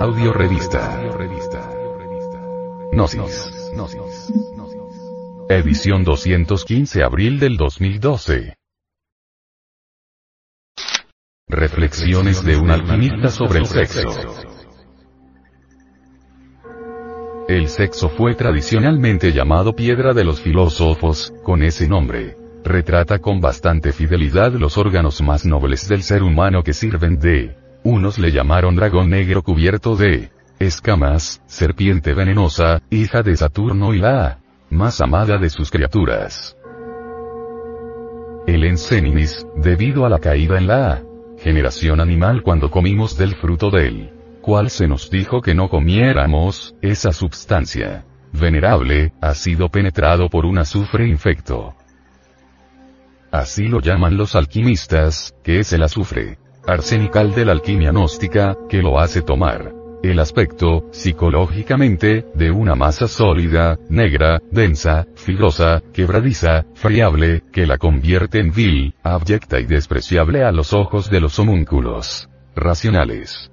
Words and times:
Audio 0.00 0.32
Revista. 0.32 1.00
Gnosis. 2.92 3.50
Edición 5.48 6.02
215 6.04 7.02
abril 7.02 7.38
del 7.38 7.56
2012. 7.56 8.56
Reflexiones 11.48 12.44
de 12.44 12.56
un 12.56 12.70
alquimista 12.70 13.28
sobre 13.28 13.60
el 13.60 13.66
sexo. 13.66 14.08
El 17.48 17.68
sexo 17.68 18.08
fue 18.08 18.34
tradicionalmente 18.34 19.32
llamado 19.32 19.74
piedra 19.74 20.12
de 20.12 20.24
los 20.24 20.40
filósofos, 20.40 21.32
con 21.44 21.62
ese 21.62 21.86
nombre. 21.88 22.36
Retrata 22.64 23.20
con 23.20 23.40
bastante 23.40 23.92
fidelidad 23.92 24.52
los 24.52 24.76
órganos 24.76 25.22
más 25.22 25.44
nobles 25.44 25.88
del 25.88 26.02
ser 26.02 26.22
humano 26.22 26.64
que 26.64 26.72
sirven 26.72 27.18
de 27.18 27.63
unos 27.84 28.18
le 28.18 28.32
llamaron 28.32 28.74
dragón 28.74 29.10
negro 29.10 29.42
cubierto 29.42 29.94
de 29.94 30.30
escamas, 30.58 31.42
serpiente 31.46 32.14
venenosa, 32.14 32.80
hija 32.90 33.22
de 33.22 33.36
Saturno 33.36 33.92
y 33.94 33.98
la 33.98 34.38
más 34.70 35.00
amada 35.02 35.36
de 35.36 35.50
sus 35.50 35.70
criaturas. 35.70 36.56
El 38.46 38.64
Encéninis, 38.64 39.46
debido 39.56 40.06
a 40.06 40.08
la 40.08 40.18
caída 40.18 40.58
en 40.58 40.66
la 40.66 41.02
generación 41.38 42.00
animal 42.00 42.42
cuando 42.42 42.70
comimos 42.70 43.18
del 43.18 43.34
fruto 43.36 43.70
del 43.70 44.10
cual 44.40 44.70
se 44.70 44.88
nos 44.88 45.10
dijo 45.10 45.42
que 45.42 45.54
no 45.54 45.68
comiéramos, 45.68 46.74
esa 46.80 47.12
substancia 47.12 48.04
venerable, 48.32 49.12
ha 49.20 49.34
sido 49.34 49.68
penetrado 49.68 50.28
por 50.28 50.46
un 50.46 50.58
azufre 50.58 51.06
infecto. 51.06 51.74
Así 53.30 53.68
lo 53.68 53.80
llaman 53.80 54.16
los 54.16 54.34
alquimistas, 54.34 55.34
que 55.42 55.60
es 55.60 55.72
el 55.72 55.82
azufre 55.82 56.38
arsenical 56.66 57.34
de 57.34 57.44
la 57.44 57.52
alquimia 57.52 57.90
gnóstica, 57.90 58.56
que 58.68 58.82
lo 58.82 58.98
hace 58.98 59.22
tomar 59.22 59.84
el 60.10 60.18
aspecto, 60.18 60.84
psicológicamente, 60.90 62.26
de 62.34 62.50
una 62.50 62.74
masa 62.74 63.08
sólida, 63.08 63.78
negra, 63.88 64.40
densa, 64.50 65.06
fibrosa, 65.14 65.82
quebradiza, 65.92 66.66
friable, 66.74 67.42
que 67.52 67.66
la 67.66 67.78
convierte 67.78 68.38
en 68.38 68.52
vil, 68.52 68.94
abyecta 69.02 69.60
y 69.60 69.64
despreciable 69.64 70.44
a 70.44 70.52
los 70.52 70.72
ojos 70.72 71.10
de 71.10 71.20
los 71.20 71.38
homúnculos 71.38 72.28
racionales. 72.54 73.50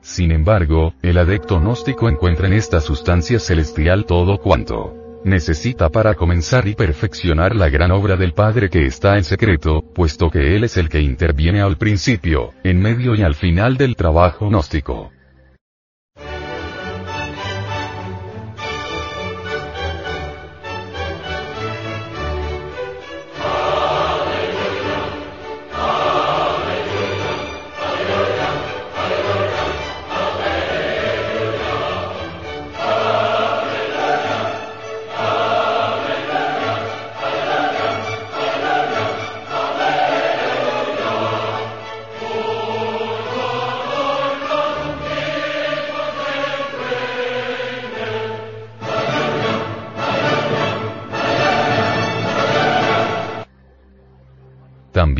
Sin 0.00 0.32
embargo, 0.32 0.94
el 1.02 1.18
adepto 1.18 1.60
gnóstico 1.60 2.08
encuentra 2.08 2.46
en 2.46 2.54
esta 2.54 2.80
sustancia 2.80 3.38
celestial 3.38 4.04
todo 4.04 4.38
cuanto 4.38 5.01
necesita 5.24 5.88
para 5.88 6.14
comenzar 6.14 6.66
y 6.68 6.74
perfeccionar 6.74 7.54
la 7.54 7.68
gran 7.68 7.90
obra 7.90 8.16
del 8.16 8.32
Padre 8.32 8.68
que 8.68 8.86
está 8.86 9.16
en 9.16 9.24
secreto, 9.24 9.82
puesto 9.94 10.30
que 10.30 10.56
Él 10.56 10.64
es 10.64 10.76
el 10.76 10.88
que 10.88 11.00
interviene 11.00 11.60
al 11.60 11.78
principio, 11.78 12.52
en 12.64 12.80
medio 12.80 13.14
y 13.14 13.22
al 13.22 13.34
final 13.34 13.76
del 13.76 13.96
trabajo 13.96 14.48
gnóstico. 14.48 15.10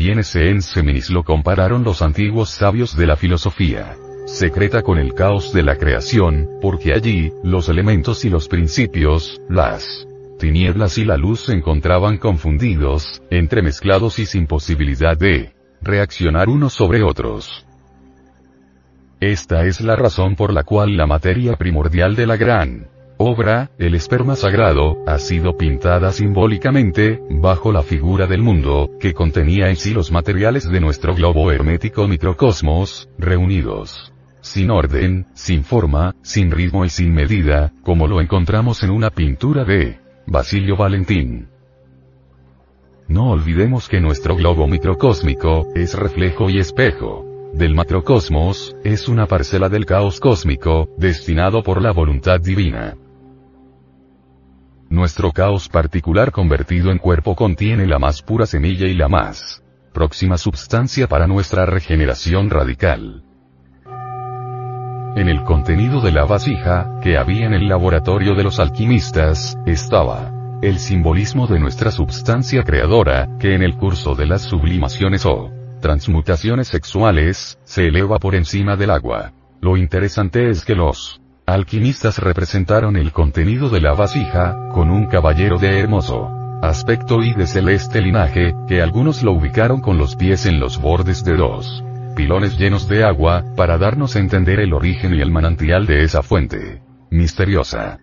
También 0.03 0.19
ese 0.19 0.49
Enseminis 0.49 1.09
lo 1.09 1.23
compararon 1.23 1.85
los 1.85 2.01
antiguos 2.01 2.49
sabios 2.49 2.97
de 2.97 3.07
la 3.07 3.15
filosofía 3.15 3.95
secreta 4.25 4.81
con 4.81 4.97
el 4.97 5.13
caos 5.13 5.53
de 5.53 5.63
la 5.63 5.77
creación, 5.77 6.49
porque 6.61 6.91
allí, 6.91 7.31
los 7.41 7.69
elementos 7.69 8.25
y 8.25 8.29
los 8.29 8.49
principios, 8.49 9.39
las 9.47 10.05
tinieblas 10.39 10.97
y 10.97 11.05
la 11.05 11.15
luz 11.15 11.45
se 11.45 11.53
encontraban 11.53 12.17
confundidos, 12.17 13.23
entremezclados 13.29 14.19
y 14.19 14.25
sin 14.25 14.45
posibilidad 14.45 15.17
de 15.17 15.53
reaccionar 15.81 16.49
unos 16.49 16.73
sobre 16.73 17.01
otros. 17.01 17.65
Esta 19.21 19.65
es 19.65 19.79
la 19.79 19.95
razón 19.95 20.35
por 20.35 20.51
la 20.51 20.63
cual 20.63 20.97
la 20.97 21.07
materia 21.07 21.55
primordial 21.55 22.17
de 22.17 22.27
la 22.27 22.35
gran 22.35 22.92
obra, 23.17 23.71
el 23.77 23.95
esperma 23.95 24.35
sagrado, 24.35 24.97
ha 25.07 25.19
sido 25.19 25.57
pintada 25.57 26.11
simbólicamente, 26.11 27.21
bajo 27.29 27.71
la 27.71 27.83
figura 27.83 28.27
del 28.27 28.41
mundo, 28.41 28.91
que 28.99 29.13
contenía 29.13 29.69
en 29.69 29.75
sí 29.75 29.93
los 29.93 30.11
materiales 30.11 30.69
de 30.69 30.79
nuestro 30.79 31.15
globo 31.15 31.51
hermético 31.51 32.07
microcosmos, 32.07 33.09
reunidos. 33.17 34.13
Sin 34.41 34.71
orden, 34.71 35.27
sin 35.33 35.63
forma, 35.63 36.15
sin 36.21 36.51
ritmo 36.51 36.83
y 36.85 36.89
sin 36.89 37.13
medida, 37.13 37.71
como 37.83 38.07
lo 38.07 38.19
encontramos 38.19 38.83
en 38.83 38.89
una 38.89 39.09
pintura 39.09 39.63
de 39.63 39.99
Basilio 40.27 40.75
Valentín. 40.75 41.47
No 43.07 43.31
olvidemos 43.31 43.87
que 43.87 44.01
nuestro 44.01 44.35
globo 44.35 44.67
microcósmico, 44.67 45.67
es 45.75 45.93
reflejo 45.93 46.49
y 46.49 46.59
espejo 46.59 47.25
del 47.53 47.75
macrocosmos, 47.75 48.75
es 48.83 49.07
una 49.07 49.27
parcela 49.27 49.69
del 49.69 49.85
caos 49.85 50.19
cósmico, 50.19 50.89
destinado 50.97 51.61
por 51.63 51.81
la 51.81 51.91
voluntad 51.91 52.39
divina. 52.39 52.95
Nuestro 54.93 55.31
caos 55.31 55.69
particular 55.69 56.31
convertido 56.31 56.91
en 56.91 56.99
cuerpo 56.99 57.35
contiene 57.35 57.87
la 57.87 57.97
más 57.97 58.21
pura 58.21 58.45
semilla 58.45 58.85
y 58.85 58.93
la 58.93 59.07
más 59.07 59.63
próxima 59.91 60.37
substancia 60.37 61.07
para 61.07 61.25
nuestra 61.25 61.65
regeneración 61.65 62.51
radical. 62.51 63.23
En 65.15 65.29
el 65.29 65.43
contenido 65.45 65.99
de 65.99 66.11
la 66.11 66.25
vasija, 66.25 66.99
que 67.01 67.17
había 67.17 67.47
en 67.47 67.55
el 67.55 67.67
laboratorio 67.67 68.35
de 68.35 68.43
los 68.43 68.59
alquimistas, 68.59 69.57
estaba 69.65 70.31
el 70.61 70.77
simbolismo 70.77 71.47
de 71.47 71.59
nuestra 71.59 71.89
substancia 71.89 72.61
creadora, 72.63 73.29
que 73.39 73.55
en 73.55 73.63
el 73.63 73.75
curso 73.77 74.13
de 74.13 74.27
las 74.27 74.43
sublimaciones 74.43 75.25
o 75.25 75.51
transmutaciones 75.81 76.67
sexuales, 76.67 77.57
se 77.63 77.87
eleva 77.87 78.19
por 78.19 78.35
encima 78.35 78.75
del 78.75 78.91
agua. 78.91 79.33
Lo 79.59 79.75
interesante 79.75 80.51
es 80.51 80.63
que 80.63 80.75
los 80.75 81.22
Alquimistas 81.45 82.19
representaron 82.19 82.95
el 82.95 83.11
contenido 83.11 83.69
de 83.69 83.81
la 83.81 83.93
vasija, 83.93 84.69
con 84.71 84.89
un 84.89 85.07
caballero 85.07 85.57
de 85.57 85.77
hermoso 85.77 86.31
aspecto 86.61 87.21
y 87.21 87.33
de 87.33 87.45
celeste 87.45 88.01
linaje, 88.01 88.55
que 88.69 88.81
algunos 88.81 89.21
lo 89.21 89.33
ubicaron 89.33 89.81
con 89.81 89.97
los 89.97 90.15
pies 90.15 90.45
en 90.45 90.61
los 90.61 90.79
bordes 90.79 91.25
de 91.25 91.35
dos 91.35 91.83
pilones 92.15 92.57
llenos 92.57 92.87
de 92.87 93.03
agua, 93.03 93.43
para 93.57 93.77
darnos 93.77 94.15
a 94.15 94.19
entender 94.19 94.59
el 94.59 94.73
origen 94.73 95.15
y 95.15 95.19
el 95.19 95.31
manantial 95.31 95.85
de 95.85 96.03
esa 96.03 96.21
fuente 96.21 96.81
misteriosa. 97.09 97.99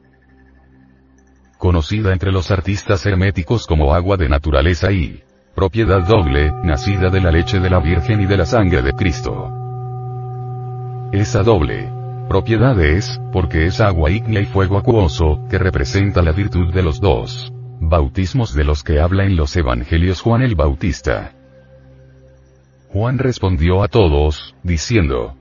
Conocida 1.58 2.12
entre 2.12 2.32
los 2.32 2.50
artistas 2.50 3.06
herméticos 3.06 3.66
como 3.66 3.94
agua 3.94 4.16
de 4.16 4.28
naturaleza 4.28 4.90
y 4.90 5.22
propiedad 5.54 6.02
doble, 6.02 6.52
nacida 6.64 7.08
de 7.08 7.20
la 7.20 7.30
leche 7.30 7.60
de 7.60 7.70
la 7.70 7.78
Virgen 7.78 8.20
y 8.20 8.26
de 8.26 8.36
la 8.36 8.46
sangre 8.46 8.82
de 8.82 8.92
Cristo. 8.92 9.50
Esa 11.12 11.42
doble 11.42 11.99
propiedades, 12.30 13.20
porque 13.32 13.66
es 13.66 13.80
agua 13.80 14.08
ígnea 14.08 14.40
y 14.40 14.46
fuego 14.46 14.78
acuoso, 14.78 15.40
que 15.50 15.58
representa 15.58 16.22
la 16.22 16.30
virtud 16.30 16.72
de 16.72 16.80
los 16.80 17.00
dos 17.00 17.52
bautismos 17.80 18.54
de 18.54 18.62
los 18.62 18.84
que 18.84 19.00
habla 19.00 19.24
en 19.24 19.34
los 19.34 19.56
evangelios 19.56 20.20
Juan 20.20 20.42
el 20.42 20.54
Bautista. 20.54 21.32
Juan 22.92 23.18
respondió 23.18 23.82
a 23.82 23.88
todos, 23.88 24.54
diciendo, 24.62 25.34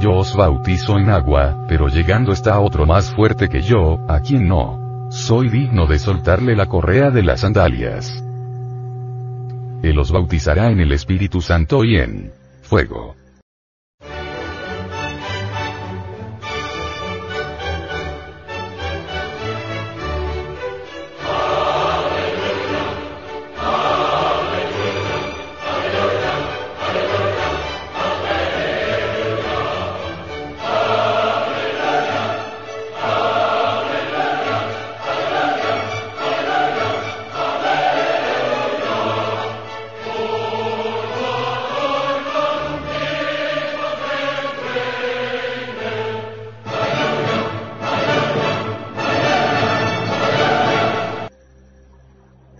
Yo 0.00 0.12
os 0.12 0.34
bautizo 0.34 0.96
en 0.96 1.10
agua, 1.10 1.66
pero 1.68 1.88
llegando 1.88 2.32
está 2.32 2.58
otro 2.60 2.86
más 2.86 3.14
fuerte 3.14 3.50
que 3.50 3.60
yo, 3.60 4.06
a 4.08 4.20
quien 4.20 4.48
no 4.48 5.10
soy 5.10 5.50
digno 5.50 5.86
de 5.86 5.98
soltarle 5.98 6.56
la 6.56 6.66
correa 6.66 7.10
de 7.10 7.22
las 7.22 7.40
sandalias. 7.40 8.24
Él 9.82 9.98
os 9.98 10.10
bautizará 10.10 10.70
en 10.70 10.80
el 10.80 10.92
Espíritu 10.92 11.42
Santo 11.42 11.84
y 11.84 11.96
en 11.98 12.32
fuego. 12.62 13.14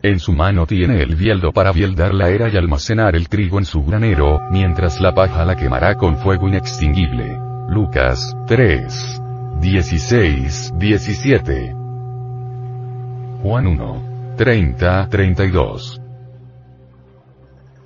En 0.09 0.21
su 0.21 0.33
mano 0.33 0.65
tiene 0.65 1.03
el 1.03 1.17
bieldo 1.17 1.53
para 1.53 1.71
bieldar 1.71 2.15
la 2.15 2.31
era 2.31 2.49
y 2.49 2.57
almacenar 2.57 3.15
el 3.15 3.29
trigo 3.29 3.59
en 3.59 3.67
su 3.67 3.85
granero, 3.85 4.41
mientras 4.51 5.03
la 5.03 5.15
paja 5.15 5.45
la 5.45 5.55
quemará 5.55 5.97
con 5.97 6.17
fuego 6.17 6.49
inextinguible. 6.49 7.37
Lucas 7.69 8.35
3. 8.47 9.21
16, 9.61 10.73
17. 10.79 11.75
Juan 13.43 13.67
1. 13.67 14.35
30, 14.39 15.09
32. 15.11 16.01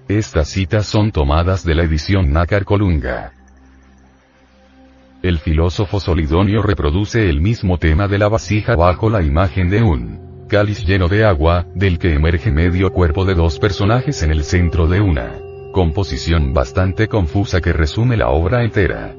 Estas 0.06 0.46
citas 0.46 0.86
son 0.86 1.10
tomadas 1.10 1.64
de 1.64 1.74
la 1.74 1.82
edición 1.82 2.32
Nácar 2.32 2.64
Colunga. 2.64 3.32
El 5.24 5.40
filósofo 5.40 5.98
Solidonio 5.98 6.62
reproduce 6.62 7.28
el 7.28 7.40
mismo 7.40 7.78
tema 7.78 8.06
de 8.06 8.18
la 8.18 8.28
vasija 8.28 8.76
bajo 8.76 9.10
la 9.10 9.22
imagen 9.22 9.68
de 9.68 9.82
un 9.82 10.31
cáliz 10.52 10.84
lleno 10.84 11.08
de 11.08 11.24
agua, 11.24 11.64
del 11.74 11.98
que 11.98 12.12
emerge 12.12 12.52
medio 12.52 12.92
cuerpo 12.92 13.24
de 13.24 13.34
dos 13.34 13.58
personajes 13.58 14.22
en 14.22 14.30
el 14.30 14.44
centro 14.44 14.86
de 14.86 15.00
una 15.00 15.38
composición 15.72 16.52
bastante 16.52 17.08
confusa 17.08 17.62
que 17.62 17.72
resume 17.72 18.18
la 18.18 18.28
obra 18.28 18.62
entera. 18.62 19.14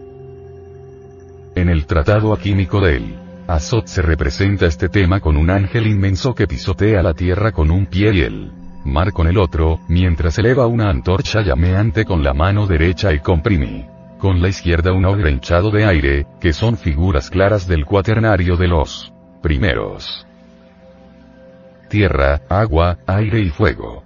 En 1.56 1.69
el 1.69 1.88
Tratado 1.88 2.33
Aquímico 2.33 2.81
del 2.81 3.15
Azot 3.47 3.88
se 3.88 4.03
representa 4.03 4.68
este 4.68 4.89
tema 4.89 5.21
con 5.21 5.35
un 5.35 5.50
ángel 5.50 5.88
inmenso 5.88 6.35
que 6.35 6.45
pisotea 6.45 7.01
la 7.01 7.15
tierra 7.15 7.51
con 7.51 7.71
un 7.71 7.88
pie 7.88 8.13
y 8.13 8.21
el 8.21 8.51
mar 8.85 9.12
con 9.12 9.25
el 9.25 9.39
otro, 9.39 9.80
mientras 9.88 10.38
eleva 10.38 10.68
una 10.68 10.91
antorcha 10.91 11.41
llameante 11.41 12.06
con 12.06 12.24
la 12.24 12.35
mano 12.35 12.68
derecha 12.68 13.12
y 13.12 13.21
comprime 13.21 13.89
con 14.19 14.39
la 14.39 14.50
izquierda 14.50 14.94
un 14.94 15.06
ogre 15.06 15.31
hinchado 15.31 15.71
de 15.71 15.83
aire, 15.83 16.27
que 16.39 16.53
son 16.53 16.77
figuras 16.77 17.31
claras 17.31 17.68
del 17.68 17.85
cuaternario 17.85 18.56
de 18.56 18.68
los 18.68 19.12
primeros. 19.41 20.27
Tierra, 21.94 22.42
agua, 22.50 22.98
aire 23.06 23.40
y 23.42 23.50
fuego. 23.51 24.04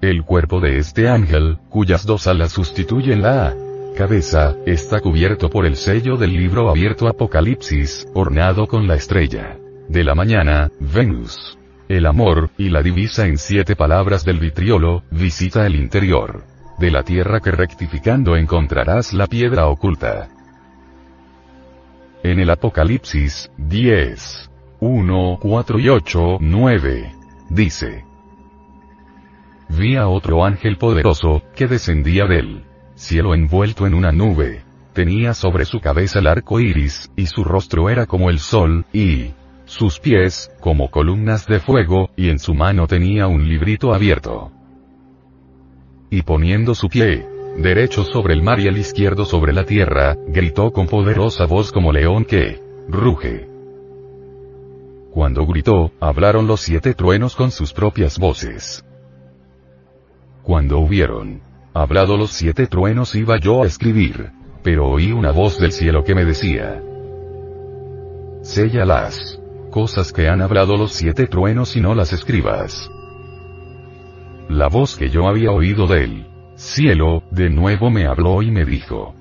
El 0.00 0.22
cuerpo 0.22 0.60
de 0.60 0.78
este 0.78 1.08
ángel, 1.08 1.58
cuyas 1.68 2.06
dos 2.06 2.28
alas 2.28 2.52
sustituyen 2.52 3.20
la 3.20 3.52
cabeza, 3.96 4.54
está 4.64 5.00
cubierto 5.00 5.50
por 5.50 5.66
el 5.66 5.74
sello 5.74 6.16
del 6.16 6.32
libro 6.32 6.70
abierto 6.70 7.08
Apocalipsis, 7.08 8.06
ornado 8.14 8.68
con 8.68 8.86
la 8.86 8.94
estrella 8.94 9.58
de 9.88 10.04
la 10.04 10.14
mañana, 10.14 10.70
Venus. 10.78 11.58
El 11.88 12.06
amor, 12.06 12.50
y 12.56 12.68
la 12.68 12.80
divisa 12.80 13.26
en 13.26 13.36
siete 13.36 13.74
palabras 13.74 14.24
del 14.24 14.38
vitriolo, 14.38 15.02
visita 15.10 15.66
el 15.66 15.74
interior 15.74 16.44
de 16.78 16.92
la 16.92 17.02
tierra 17.02 17.40
que 17.40 17.50
rectificando 17.50 18.36
encontrarás 18.36 19.12
la 19.12 19.26
piedra 19.26 19.66
oculta. 19.66 20.28
En 22.22 22.38
el 22.38 22.50
Apocalipsis, 22.50 23.50
10, 23.56 24.49
1, 24.80 25.38
4 25.40 25.78
y 25.78 25.88
8, 25.88 26.38
9, 26.40 27.14
dice. 27.48 28.04
Vi 29.68 29.96
a 29.96 30.08
otro 30.08 30.44
ángel 30.44 30.76
poderoso, 30.78 31.42
que 31.54 31.66
descendía 31.66 32.26
del 32.26 32.64
cielo 32.94 33.34
envuelto 33.34 33.86
en 33.86 33.94
una 33.94 34.12
nube. 34.12 34.62
Tenía 34.92 35.34
sobre 35.34 35.64
su 35.64 35.80
cabeza 35.80 36.18
el 36.18 36.26
arco 36.26 36.60
iris, 36.60 37.12
y 37.16 37.26
su 37.26 37.44
rostro 37.44 37.88
era 37.88 38.06
como 38.06 38.30
el 38.30 38.38
sol, 38.38 38.84
y 38.92 39.32
sus 39.64 40.00
pies, 40.00 40.50
como 40.60 40.90
columnas 40.90 41.46
de 41.46 41.60
fuego, 41.60 42.10
y 42.16 42.30
en 42.30 42.38
su 42.38 42.54
mano 42.54 42.86
tenía 42.86 43.28
un 43.28 43.48
librito 43.48 43.94
abierto 43.94 44.50
y 46.10 46.22
poniendo 46.22 46.74
su 46.74 46.88
pie 46.88 47.26
derecho 47.56 48.04
sobre 48.04 48.34
el 48.34 48.42
mar 48.42 48.60
y 48.60 48.66
el 48.66 48.78
izquierdo 48.78 49.24
sobre 49.24 49.52
la 49.52 49.64
tierra, 49.64 50.16
gritó 50.28 50.72
con 50.72 50.86
poderosa 50.86 51.46
voz 51.46 51.72
como 51.72 51.92
león 51.92 52.24
que 52.24 52.60
ruge. 52.88 53.49
Cuando 55.12 55.44
gritó, 55.44 55.90
hablaron 56.00 56.46
los 56.46 56.60
siete 56.60 56.94
truenos 56.94 57.34
con 57.34 57.50
sus 57.50 57.72
propias 57.72 58.16
voces. 58.18 58.84
Cuando 60.42 60.78
hubieron 60.78 61.40
hablado 61.74 62.16
los 62.16 62.30
siete 62.30 62.68
truenos 62.68 63.14
iba 63.16 63.38
yo 63.38 63.64
a 63.64 63.66
escribir, 63.66 64.30
pero 64.62 64.88
oí 64.88 65.10
una 65.10 65.32
voz 65.32 65.58
del 65.58 65.72
cielo 65.72 66.04
que 66.04 66.14
me 66.14 66.24
decía, 66.24 66.80
Sella 68.42 68.84
las 68.84 69.40
cosas 69.70 70.12
que 70.12 70.28
han 70.28 70.42
hablado 70.42 70.76
los 70.76 70.92
siete 70.92 71.26
truenos 71.26 71.76
y 71.76 71.80
no 71.80 71.94
las 71.94 72.12
escribas. 72.12 72.88
La 74.48 74.68
voz 74.68 74.96
que 74.96 75.10
yo 75.10 75.28
había 75.28 75.50
oído 75.50 75.88
del 75.88 76.26
cielo, 76.54 77.24
de 77.32 77.50
nuevo 77.50 77.90
me 77.90 78.06
habló 78.06 78.42
y 78.42 78.50
me 78.50 78.64
dijo. 78.64 79.14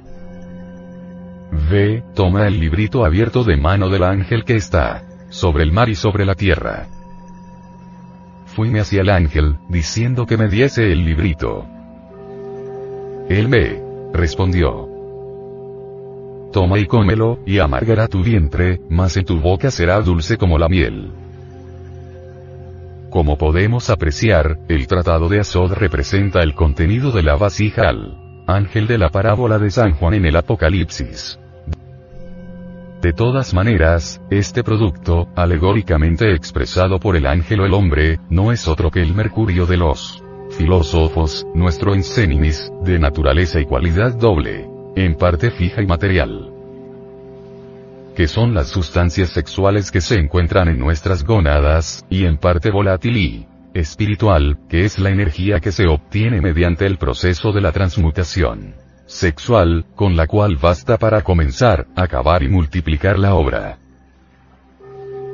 Ve, 1.69 2.03
toma 2.13 2.47
el 2.47 2.59
librito 2.59 3.03
abierto 3.03 3.43
de 3.43 3.57
mano 3.57 3.89
del 3.89 4.03
ángel 4.03 4.43
que 4.43 4.55
está 4.55 5.08
sobre 5.29 5.63
el 5.63 5.71
mar 5.71 5.89
y 5.89 5.95
sobre 5.95 6.25
la 6.25 6.35
tierra. 6.35 6.87
Fuime 8.47 8.79
hacia 8.79 9.01
el 9.01 9.09
ángel, 9.09 9.57
diciendo 9.69 10.25
que 10.25 10.37
me 10.37 10.49
diese 10.49 10.91
el 10.91 11.05
librito. 11.05 11.65
Él 13.29 13.47
me 13.47 13.81
respondió. 14.13 14.87
Toma 16.51 16.79
y 16.79 16.87
cómelo, 16.87 17.39
y 17.45 17.59
amargará 17.59 18.07
tu 18.07 18.23
vientre, 18.23 18.81
mas 18.89 19.15
en 19.17 19.25
tu 19.25 19.39
boca 19.39 19.69
será 19.69 20.01
dulce 20.01 20.37
como 20.37 20.57
la 20.57 20.67
miel. 20.67 21.11
Como 23.11 23.37
podemos 23.37 23.89
apreciar, 23.89 24.59
el 24.67 24.87
tratado 24.87 25.29
de 25.29 25.39
Azod 25.39 25.73
representa 25.73 26.41
el 26.41 26.53
contenido 26.53 27.11
de 27.11 27.23
la 27.23 27.35
vasija 27.35 27.89
al 27.89 28.43
ángel 28.47 28.87
de 28.87 28.97
la 28.97 29.09
parábola 29.09 29.59
de 29.59 29.69
San 29.69 29.93
Juan 29.93 30.15
en 30.15 30.25
el 30.25 30.35
Apocalipsis. 30.35 31.39
De 33.01 33.13
todas 33.13 33.53
maneras, 33.53 34.21
este 34.29 34.61
producto, 34.61 35.29
alegóricamente 35.33 36.33
expresado 36.33 36.99
por 36.99 37.15
el 37.15 37.27
ángel 37.27 37.61
o 37.61 37.65
el 37.65 37.73
hombre, 37.73 38.19
no 38.29 38.51
es 38.51 38.67
otro 38.67 38.91
que 38.91 39.01
el 39.01 39.15
mercurio 39.15 39.65
de 39.65 39.77
los 39.77 40.21
filósofos, 40.51 41.47
nuestro 41.55 41.93
ensenimis, 41.93 42.69
de 42.83 42.99
naturaleza 42.99 43.61
y 43.61 43.65
cualidad 43.65 44.15
doble, 44.15 44.67
en 44.97 45.15
parte 45.15 45.49
fija 45.49 45.81
y 45.81 45.87
material 45.87 46.53
que 48.15 48.27
son 48.27 48.53
las 48.53 48.67
sustancias 48.67 49.29
sexuales 49.29 49.91
que 49.91 50.01
se 50.01 50.15
encuentran 50.15 50.67
en 50.67 50.77
nuestras 50.77 51.23
gónadas, 51.23 52.05
y 52.09 52.25
en 52.25 52.37
parte 52.37 52.69
volátil 52.69 53.15
y 53.15 53.47
espiritual, 53.73 54.57
que 54.67 54.83
es 54.83 54.99
la 54.99 55.09
energía 55.09 55.61
que 55.61 55.71
se 55.71 55.87
obtiene 55.87 56.41
mediante 56.41 56.85
el 56.85 56.97
proceso 56.97 57.53
de 57.53 57.61
la 57.61 57.71
transmutación 57.71 58.75
sexual, 59.09 59.85
con 59.95 60.15
la 60.15 60.27
cual 60.27 60.55
basta 60.55 60.97
para 60.97 61.21
comenzar, 61.23 61.87
acabar 61.97 62.43
y 62.43 62.47
multiplicar 62.47 63.19
la 63.19 63.35
obra. 63.35 63.79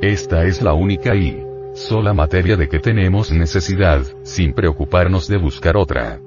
Esta 0.01 0.45
es 0.45 0.63
la 0.63 0.73
única 0.73 1.13
y 1.13 1.43
sola 1.75 2.13
materia 2.13 2.55
de 2.55 2.67
que 2.67 2.79
tenemos 2.79 3.31
necesidad, 3.31 4.01
sin 4.23 4.53
preocuparnos 4.53 5.27
de 5.27 5.37
buscar 5.37 5.77
otra. 5.77 6.19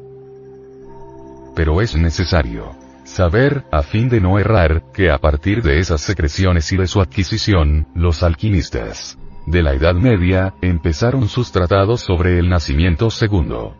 Pero 1.56 1.80
es 1.80 1.96
necesario 1.96 2.76
Saber, 3.08 3.64
a 3.72 3.82
fin 3.82 4.10
de 4.10 4.20
no 4.20 4.38
errar, 4.38 4.92
que 4.92 5.10
a 5.10 5.16
partir 5.18 5.62
de 5.62 5.78
esas 5.80 6.02
secreciones 6.02 6.70
y 6.72 6.76
de 6.76 6.86
su 6.86 7.00
adquisición, 7.00 7.88
los 7.94 8.22
alquimistas 8.22 9.18
de 9.46 9.62
la 9.62 9.72
Edad 9.72 9.94
Media, 9.94 10.54
empezaron 10.60 11.26
sus 11.26 11.50
tratados 11.50 12.02
sobre 12.02 12.38
el 12.38 12.50
nacimiento 12.50 13.10
segundo. 13.10 13.74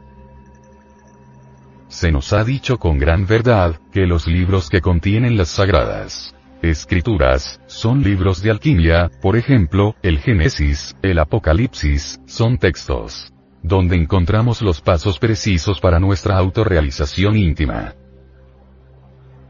Se 1.88 2.12
nos 2.12 2.32
ha 2.32 2.44
dicho 2.44 2.78
con 2.78 2.98
gran 2.98 3.26
verdad, 3.26 3.80
que 3.92 4.06
los 4.06 4.26
libros 4.26 4.68
que 4.68 4.80
contienen 4.80 5.36
las 5.36 5.48
sagradas 5.48 6.34
escrituras, 6.62 7.60
son 7.66 8.02
libros 8.02 8.42
de 8.42 8.50
alquimia, 8.50 9.10
por 9.22 9.36
ejemplo, 9.36 9.94
el 10.02 10.18
Génesis, 10.18 10.96
el 11.02 11.20
Apocalipsis, 11.20 12.20
son 12.26 12.58
textos 12.58 13.32
donde 13.62 13.96
encontramos 13.96 14.62
los 14.62 14.80
pasos 14.80 15.18
precisos 15.18 15.80
para 15.80 15.98
nuestra 15.98 16.38
autorrealización 16.38 17.36
íntima. 17.36 17.94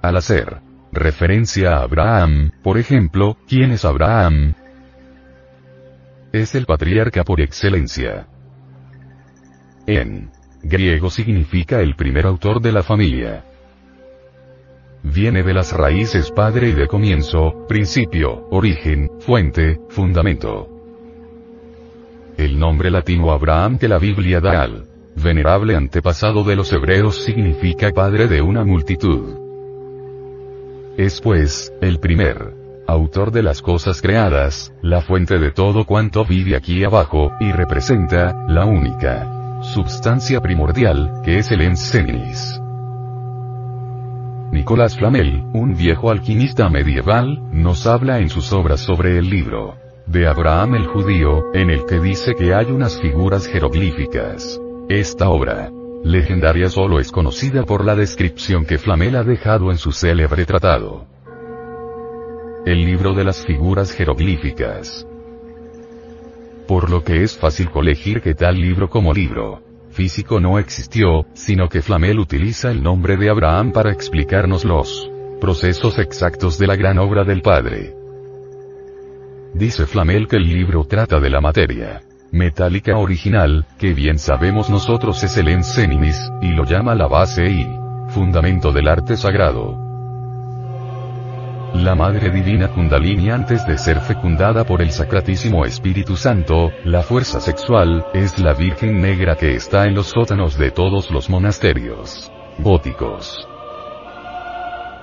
Al 0.02 0.16
hacer 0.16 0.60
referencia 0.92 1.76
a 1.76 1.82
Abraham, 1.82 2.50
por 2.62 2.78
ejemplo, 2.78 3.36
¿quién 3.46 3.70
es 3.70 3.84
Abraham? 3.84 4.54
Es 6.32 6.54
el 6.54 6.66
patriarca 6.66 7.22
por 7.22 7.40
excelencia. 7.40 8.26
En 9.86 10.30
griego 10.62 11.10
significa 11.10 11.80
el 11.80 11.94
primer 11.94 12.26
autor 12.26 12.60
de 12.60 12.72
la 12.72 12.82
familia. 12.82 13.44
Viene 15.02 15.42
de 15.42 15.54
las 15.54 15.72
raíces 15.72 16.30
padre 16.30 16.70
y 16.70 16.72
de 16.72 16.88
comienzo, 16.88 17.66
principio, 17.68 18.48
origen, 18.50 19.10
fuente, 19.20 19.78
fundamento. 19.90 20.68
El 22.36 22.58
nombre 22.58 22.90
latino 22.90 23.32
Abraham 23.32 23.78
que 23.78 23.88
la 23.88 23.98
Biblia 23.98 24.40
da 24.40 24.62
al 24.62 24.86
venerable 25.16 25.74
antepasado 25.76 26.44
de 26.44 26.56
los 26.56 26.72
hebreos 26.72 27.24
significa 27.24 27.90
padre 27.92 28.28
de 28.28 28.42
una 28.42 28.64
multitud. 28.64 29.36
Es 30.96 31.20
pues, 31.20 31.72
el 31.80 32.00
primer 32.00 32.54
autor 32.86 33.30
de 33.30 33.42
las 33.42 33.60
cosas 33.60 34.00
creadas, 34.00 34.72
la 34.82 35.02
fuente 35.02 35.38
de 35.38 35.50
todo 35.50 35.84
cuanto 35.84 36.24
vive 36.24 36.56
aquí 36.56 36.82
abajo, 36.84 37.32
y 37.38 37.52
representa, 37.52 38.46
la 38.48 38.64
única 38.64 39.37
substancia 39.62 40.40
primordial, 40.40 41.20
que 41.24 41.38
es 41.38 41.50
el 41.50 41.62
Ensenis. 41.62 42.60
Nicolás 44.52 44.96
Flamel, 44.96 45.44
un 45.52 45.74
viejo 45.74 46.10
alquimista 46.10 46.68
medieval, 46.68 47.40
nos 47.52 47.86
habla 47.86 48.18
en 48.18 48.28
sus 48.28 48.52
obras 48.52 48.80
sobre 48.80 49.18
el 49.18 49.28
libro 49.28 49.76
de 50.08 50.26
Abraham 50.26 50.74
el 50.74 50.86
judío, 50.86 51.52
en 51.52 51.70
el 51.70 51.84
que 51.84 52.00
dice 52.00 52.34
que 52.34 52.54
hay 52.54 52.66
unas 52.66 52.98
figuras 53.00 53.46
jeroglíficas. 53.46 54.58
Esta 54.88 55.28
obra, 55.28 55.70
legendaria 56.02 56.70
solo 56.70 56.98
es 56.98 57.12
conocida 57.12 57.64
por 57.64 57.84
la 57.84 57.94
descripción 57.94 58.64
que 58.64 58.78
Flamel 58.78 59.16
ha 59.16 59.22
dejado 59.22 59.70
en 59.70 59.76
su 59.76 59.92
célebre 59.92 60.46
tratado. 60.46 61.04
El 62.64 62.86
libro 62.86 63.12
de 63.12 63.24
las 63.24 63.44
figuras 63.44 63.92
jeroglíficas. 63.92 65.06
Por 66.68 66.90
lo 66.90 67.02
que 67.02 67.22
es 67.22 67.34
fácil 67.34 67.70
colegir 67.70 68.20
que 68.20 68.34
tal 68.34 68.60
libro 68.60 68.90
como 68.90 69.14
libro 69.14 69.62
físico 69.90 70.38
no 70.38 70.58
existió, 70.58 71.24
sino 71.32 71.70
que 71.70 71.80
Flamel 71.80 72.20
utiliza 72.20 72.70
el 72.70 72.82
nombre 72.82 73.16
de 73.16 73.30
Abraham 73.30 73.72
para 73.72 73.90
explicarnos 73.90 74.66
los 74.66 75.10
procesos 75.40 75.98
exactos 75.98 76.58
de 76.58 76.66
la 76.66 76.76
gran 76.76 76.98
obra 76.98 77.24
del 77.24 77.40
Padre. 77.40 77.94
Dice 79.54 79.86
Flamel 79.86 80.28
que 80.28 80.36
el 80.36 80.44
libro 80.44 80.84
trata 80.84 81.18
de 81.18 81.30
la 81.30 81.40
materia 81.40 82.02
metálica 82.30 82.98
original, 82.98 83.64
que 83.78 83.94
bien 83.94 84.18
sabemos 84.18 84.68
nosotros 84.68 85.24
es 85.24 85.38
el 85.38 85.48
enseninis, 85.48 86.20
y 86.42 86.48
lo 86.48 86.64
llama 86.64 86.94
la 86.94 87.08
base 87.08 87.46
y 87.46 87.66
fundamento 88.08 88.72
del 88.72 88.88
arte 88.88 89.16
sagrado. 89.16 89.87
La 91.88 91.94
Madre 91.94 92.28
Divina 92.28 92.68
Kundalini 92.68 93.30
antes 93.30 93.66
de 93.66 93.78
ser 93.78 94.00
fecundada 94.00 94.62
por 94.64 94.82
el 94.82 94.90
Sacratísimo 94.90 95.64
Espíritu 95.64 96.16
Santo, 96.16 96.70
la 96.84 97.02
fuerza 97.02 97.40
sexual, 97.40 98.04
es 98.12 98.38
la 98.38 98.52
Virgen 98.52 99.00
Negra 99.00 99.36
que 99.36 99.54
está 99.54 99.86
en 99.86 99.94
los 99.94 100.08
sótanos 100.08 100.58
de 100.58 100.70
todos 100.70 101.10
los 101.10 101.30
monasterios 101.30 102.30
góticos. 102.58 103.48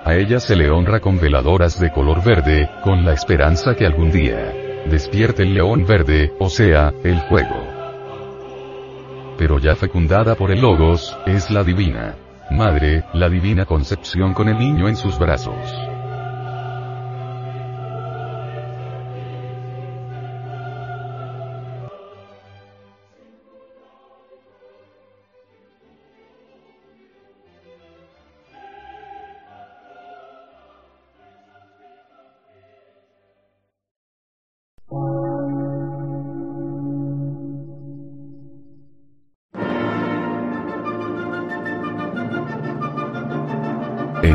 A 0.04 0.14
ella 0.14 0.40
se 0.40 0.56
le 0.56 0.70
honra 0.70 1.00
con 1.00 1.20
veladoras 1.20 1.80
de 1.80 1.92
color 1.92 2.24
verde, 2.24 2.70
con 2.84 3.04
la 3.04 3.14
esperanza 3.14 3.74
que 3.74 3.88
algún 3.88 4.12
día 4.12 4.54
despierte 4.88 5.42
el 5.42 5.56
león 5.56 5.88
verde, 5.88 6.34
o 6.40 6.50
sea, 6.50 6.94
el 7.04 7.20
fuego. 7.22 7.66
Pero 9.40 9.58
ya 9.58 9.76
fecundada 9.76 10.36
por 10.36 10.52
el 10.52 10.62
Logos, 10.62 11.18
es 11.26 11.50
la 11.50 11.64
divina 11.64 12.14
Madre, 12.52 13.06
la 13.16 13.28
divina 13.28 13.66
concepción 13.66 14.36
con 14.36 14.50
el 14.50 14.60
niño 14.60 14.88
en 14.88 14.96
sus 14.96 15.18
brazos. 15.18 15.95